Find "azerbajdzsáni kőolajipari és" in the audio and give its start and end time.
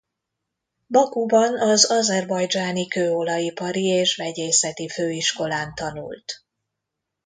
1.91-4.15